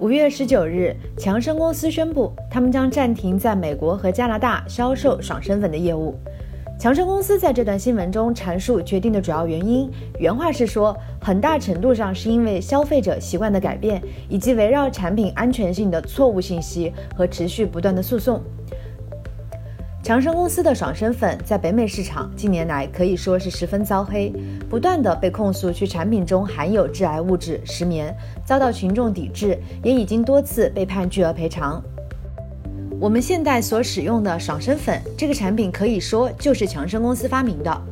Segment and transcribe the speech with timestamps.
[0.00, 6.14] 五月十九日，强生公司宣布，他们将暂停在美国和加拿大销售爽身粉的业务。
[6.78, 9.90] 强生公司在这段新闻中阐述决定的主要原因，
[10.20, 18.40] 原话是说，很大程度上是因为消费者习惯的改变，以及围绕产品安全性的错误信息和持续不断的诉讼。
[20.00, 24.32] 强生公司的爽身粉在北美市场近年来可以说是十分遭黑，
[24.70, 31.82] 不断的被控诉其产品中含有致癌物质石棉，遭到群众抵制，也已经多次被判巨额赔偿。
[33.00, 37.82] 我们现在所使用的爽身粉这个产品，可以说就是强生公司发明的。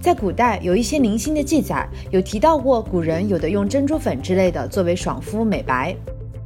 [0.00, 5.96] 在古代有一些零星的记载，有提到过古人有的用珍珠粉之类的作为爽肤美白。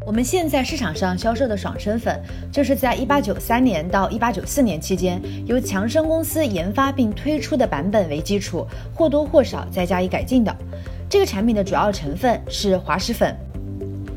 [0.06, 2.16] 我们现在市场上销售的爽身粉，
[2.52, 8.64] 就是在1893年到1894年期间由强生公司研发并推出的版本为基础，
[8.94, 10.56] 或多或少再加以改进的。
[11.10, 13.36] 这个产品的主要成分是滑石粉。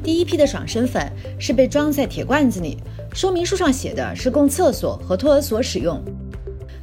[0.03, 2.77] 第一批的爽身粉是被装在铁罐子里。
[3.11, 5.99] 说明书上写的是供厕所和托儿所使用，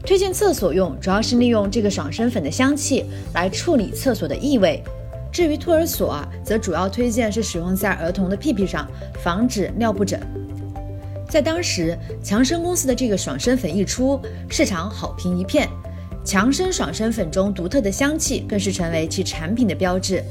[0.05, 4.83] 推荐厕所用，主要是利用这个爽身粉的香气来处理厕所的异味。
[5.37, 8.91] 至于托儿所，则主要推荐是使用在儿童的屁屁上，
[9.23, 10.19] 防止尿布疹。
[11.28, 15.69] 在当时，强生公司的这个爽身粉一出，市场好评一片，
[16.25, 20.25] 强生爽身粉中独特的香气更是成为其产品的标志。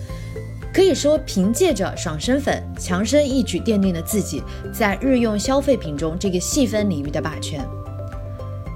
[0.73, 4.41] 可以说，凭借着爽身粉，强生一举奠定了自己
[4.73, 7.63] 在日用消费品中这个细分领域的霸权。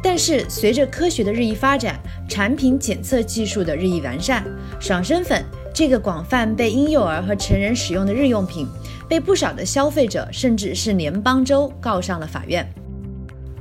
[0.03, 1.99] 但是，随着科学的日益发展，
[2.29, 4.45] 产品检测技术的日益完善，
[4.79, 5.43] 爽身粉
[5.79, 8.67] 这个广泛被婴幼儿和成人使用的日用品，
[9.07, 12.69] 被不少的消费者甚至是联邦州告上了法院。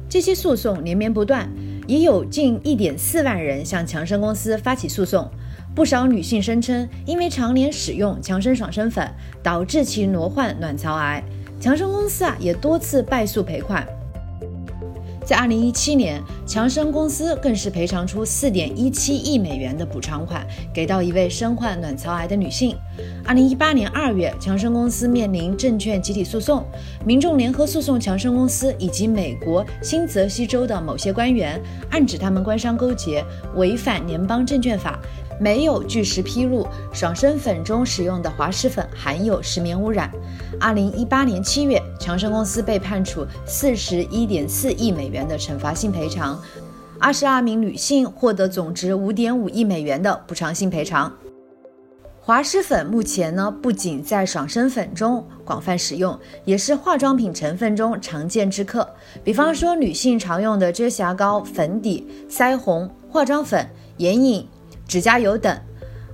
[0.09, 1.49] 这些诉讼连绵不断，
[1.87, 5.31] 已有近一点四万人向强生公司发起诉讼。
[5.77, 9.09] 不少女性声称，因为常年使用强生爽身粉，
[9.41, 11.23] 导致其罹患卵巢癌。
[11.61, 13.87] 强生公司啊，也多次败诉赔款。
[15.29, 20.43] 在二零一七年，强生公司更是赔偿出四点一七亿美元的补偿款，
[20.73, 22.75] 给到一位身患卵巢癌的女性。
[23.27, 26.65] 二零一八年二月，强生公司面临证券集体诉讼，
[27.05, 31.61] 民众联合诉讼强生公司以及美国新泽西州的某些官员，
[31.91, 33.23] 暗指他们官商勾结，
[33.55, 34.99] 违反联邦证券法，
[35.41, 40.11] 没有据实披露爽身粉中使用的滑石粉含有石棉污染。
[40.61, 46.41] 二零一八年七月，强生公司被判处四十一点四亿美元的惩罚性赔偿，
[46.99, 51.13] 二十二名女性获得总值五点五亿美元的补偿性赔偿。
[52.21, 58.87] 滑石粉目前呢，不仅在爽身粉中广泛使用，也是化妆品成分中常见之客。
[59.25, 63.67] 比方说，女性常用的遮瑕膏、粉底、腮红、化妆粉、
[63.97, 64.47] 眼影、
[64.89, 65.57] 指甲油等。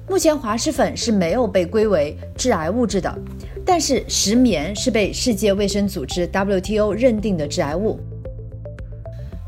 [0.07, 3.19] 目前，滑石粉是没有被归为致癌物质的。
[3.65, 7.99] 但是石棉是被世界卫生组织 WTO 认定的致癌物。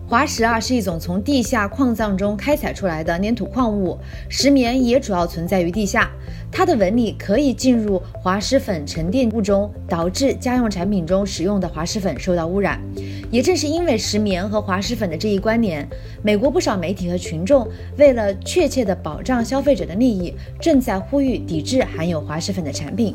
[0.08, 3.98] 滑石啊是一种从地下矿藏中开采出来的粘土矿物，
[4.28, 6.08] 石棉也主要存在于地下，
[6.50, 12.80] 它的纹理可以进入滑石粉沉淀物中，导致家用产品中使用的滑石粉受到污染。
[13.30, 15.86] 也正是因为石棉和滑石粉的这一关联，
[16.22, 23.14] 美国不少媒体和群众为了确切的保障消费者的利益，正在呼吁抵制含有滑石粉的产品。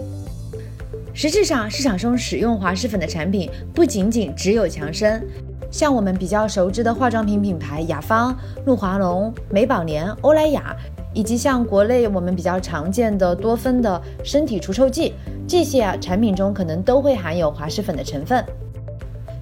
[1.13, 5.21] 实质上，市场中使用滑石粉的产品不仅仅只有强生，
[5.69, 8.33] 像我们比较熟知的化妆品品牌雅芳、
[8.65, 10.75] 露华浓、美宝莲、欧莱雅，
[11.13, 15.13] 以及像国内我们比较常见的多芬的身体除臭剂，
[15.47, 18.43] 这些啊产品中可能都会含有滑石粉的成分。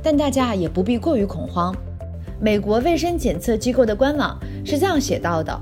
[0.01, 1.75] 但大家也不必过于恐慌。
[2.39, 5.59] 美国卫生检测机构的官网是这样写到的。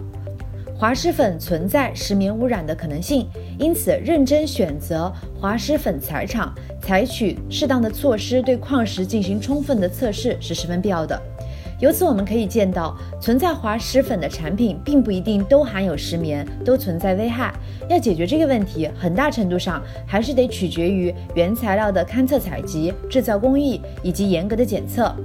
[0.79, 3.27] 滑石粉存在石棉污染的可能性，
[3.57, 11.19] 因此认真选择滑石粉材厂，采取适当的措施对矿石进行充分的测试是十分必要的。
[11.79, 17.53] 由此我们可以见到，存在滑石粉的产品并不一定都含有石棉，都存在危害。
[17.87, 25.15] 要解决这个问题，很大程度上还是得取决于原材料的勘测采集、制造工艺以及严格的检测。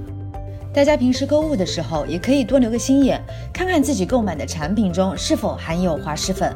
[0.71, 3.19] 大家平时购物的时候，也可以多留个心眼，
[3.51, 6.55] 看看自己购买的产品中是否含有滑石粉。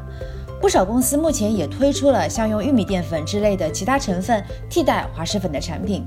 [0.61, 6.03] 不少公司目前也推出了像用玉米淀粉之类的其他成分替代滑石粉的产品。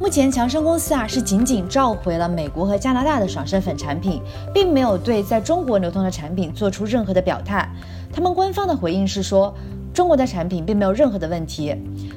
[0.00, 4.20] 目前强生公司啊是仅仅召回了美国和加拿大的爽身粉产品，
[4.52, 7.68] 并没有对在中国流通的产品做出任何的表态。
[8.12, 9.54] 他们官方的回应是说。
[9.94, 11.76] 中国的产品并没有任何的问题，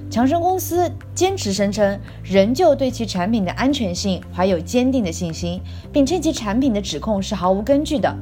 [0.09, 5.61] 强生公司坚持声称，仍旧对其产品的安全性怀有坚定的信心，
[5.91, 8.15] 并称其产品的指控是毫无根据的。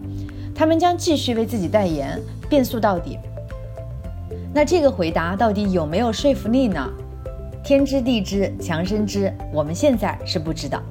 [0.56, 2.20] 他们将继续为自己代言，
[2.50, 3.20] 辩诉到底。
[4.52, 6.90] 那这个回答到底有没有说服力呢？
[7.64, 10.84] 天知地知，强身知，我们现在是不知道。